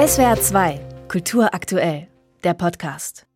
[0.00, 2.08] SWR 2, Kultur aktuell,
[2.42, 3.26] der Podcast.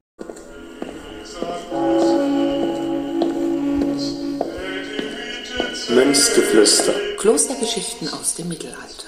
[5.90, 6.94] Münzgeflüster.
[7.18, 9.03] Klostergeschichten aus dem Mittelalter.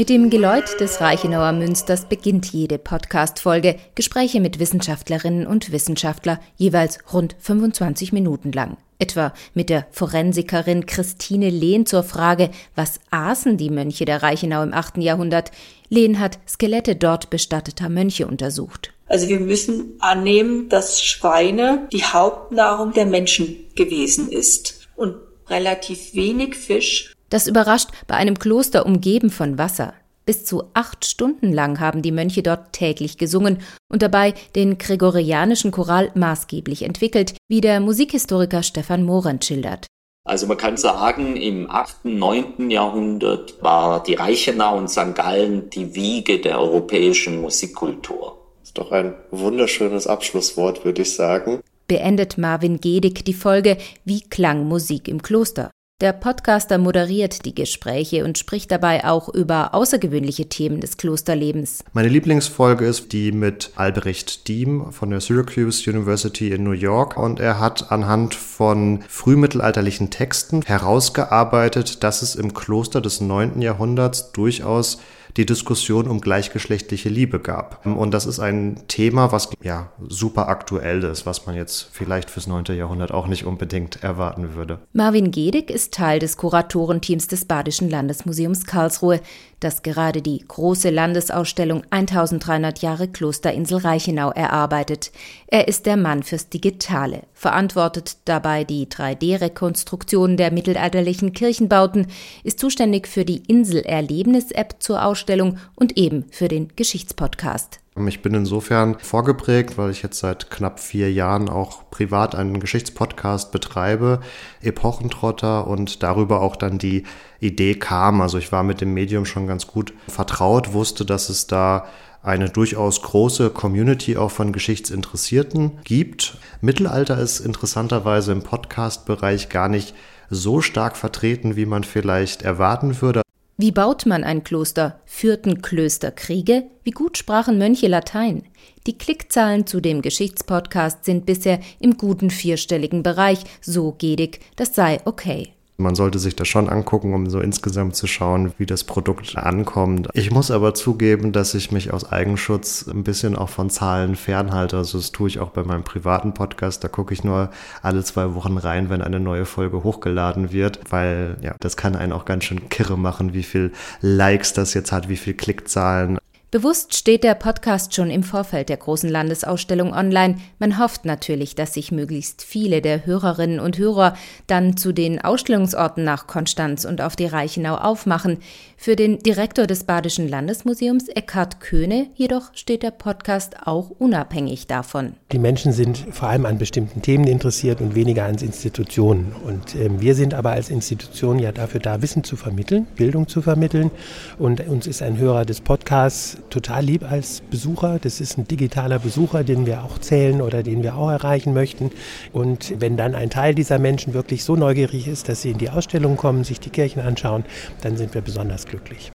[0.00, 3.76] Mit dem Geläut des Reichenauer Münsters beginnt jede Podcast-Folge.
[3.94, 8.78] Gespräche mit Wissenschaftlerinnen und Wissenschaftler, jeweils rund 25 Minuten lang.
[8.98, 14.72] Etwa mit der Forensikerin Christine Lehn zur Frage, was aßen die Mönche der Reichenau im
[14.72, 14.96] 8.
[14.96, 15.50] Jahrhundert?
[15.90, 18.94] Lehn hat Skelette dort bestatteter Mönche untersucht.
[19.06, 25.16] Also wir müssen annehmen, dass Schweine die Hauptnahrung der Menschen gewesen ist und
[25.50, 29.94] relativ wenig Fisch das überrascht bei einem Kloster umgeben von Wasser.
[30.26, 33.58] Bis zu acht Stunden lang haben die Mönche dort täglich gesungen
[33.90, 39.86] und dabei den gregorianischen Choral maßgeblich entwickelt, wie der Musikhistoriker Stefan Morand schildert.
[40.24, 42.70] Also man kann sagen, im 8., 9.
[42.70, 45.14] Jahrhundert war die Reichenau und St.
[45.14, 48.36] Gallen die Wiege der europäischen Musikkultur.
[48.60, 51.60] Das ist doch ein wunderschönes Abschlusswort, würde ich sagen.
[51.88, 55.70] Beendet Marvin Gedig die Folge Wie klang Musik im Kloster?
[56.00, 61.84] Der Podcaster moderiert die Gespräche und spricht dabei auch über außergewöhnliche Themen des Klosterlebens.
[61.92, 67.38] Meine Lieblingsfolge ist die mit Albrecht Diem von der Syracuse University in New York und
[67.38, 73.60] er hat anhand von frühmittelalterlichen Texten herausgearbeitet, dass es im Kloster des 9.
[73.60, 74.96] Jahrhunderts durchaus
[75.36, 77.84] die Diskussion um gleichgeschlechtliche Liebe gab.
[77.86, 82.46] Und das ist ein Thema, was ja super aktuell ist, was man jetzt vielleicht fürs
[82.46, 82.64] 9.
[82.76, 84.78] Jahrhundert auch nicht unbedingt erwarten würde.
[84.92, 89.20] Marvin Gedig ist Teil des Kuratorenteams des Badischen Landesmuseums Karlsruhe,
[89.60, 95.12] das gerade die große Landesausstellung 1300 Jahre Klosterinsel Reichenau erarbeitet.
[95.46, 102.06] Er ist der Mann fürs Digitale, verantwortet dabei die 3D-Rekonstruktion der mittelalterlichen Kirchenbauten,
[102.42, 107.80] ist zuständig für die Insel-Erlebnis-App zur Ausstellung und eben für den Geschichtspodcast.
[107.96, 113.50] Ich bin insofern vorgeprägt, weil ich jetzt seit knapp vier Jahren auch privat einen Geschichtspodcast
[113.50, 114.20] betreibe,
[114.62, 117.02] Epochentrotter und darüber auch dann die
[117.40, 118.20] Idee kam.
[118.20, 121.86] Also ich war mit dem Medium schon ganz gut vertraut, wusste, dass es da
[122.22, 126.38] eine durchaus große Community auch von Geschichtsinteressierten gibt.
[126.60, 129.94] Mittelalter ist interessanterweise im Podcast-Bereich gar nicht
[130.28, 133.22] so stark vertreten, wie man vielleicht erwarten würde.
[133.62, 135.02] Wie baut man ein Kloster?
[135.04, 136.70] Führten Klöster Kriege?
[136.82, 138.44] Wie gut sprachen Mönche Latein?
[138.86, 145.00] Die Klickzahlen zu dem Geschichtspodcast sind bisher im guten vierstelligen Bereich, so Gedig, das sei
[145.04, 145.52] okay.
[145.80, 150.08] Man sollte sich das schon angucken, um so insgesamt zu schauen, wie das Produkt ankommt.
[150.14, 154.76] Ich muss aber zugeben, dass ich mich aus Eigenschutz ein bisschen auch von Zahlen fernhalte.
[154.76, 156.84] Also das tue ich auch bei meinem privaten Podcast.
[156.84, 157.50] Da gucke ich nur
[157.82, 162.12] alle zwei Wochen rein, wenn eine neue Folge hochgeladen wird, weil ja, das kann einen
[162.12, 166.18] auch ganz schön kirre machen, wie viel Likes das jetzt hat, wie viel Klickzahlen.
[166.52, 170.38] Bewusst steht der Podcast schon im Vorfeld der großen Landesausstellung online.
[170.58, 174.14] Man hofft natürlich, dass sich möglichst viele der Hörerinnen und Hörer
[174.48, 178.38] dann zu den Ausstellungsorten nach Konstanz und auf die Reichenau aufmachen.
[178.76, 185.12] Für den Direktor des Badischen Landesmuseums, Eckhard Köhne, jedoch steht der Podcast auch unabhängig davon.
[185.30, 189.36] Die Menschen sind vor allem an bestimmten Themen interessiert und weniger an Institutionen.
[189.44, 193.40] Und äh, wir sind aber als Institution ja dafür da, Wissen zu vermitteln, Bildung zu
[193.40, 193.92] vermitteln.
[194.36, 197.98] Und uns ist ein Hörer des Podcasts total lieb als Besucher.
[198.00, 201.90] Das ist ein digitaler Besucher, den wir auch zählen oder den wir auch erreichen möchten.
[202.32, 205.70] Und wenn dann ein Teil dieser Menschen wirklich so neugierig ist, dass sie in die
[205.70, 207.44] Ausstellung kommen, sich die Kirchen anschauen,
[207.82, 209.12] dann sind wir besonders glücklich.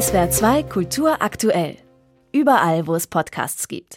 [0.00, 1.76] SWR 2 Kultur aktuell.
[2.32, 3.92] Überall, wo es Podcasts gibt.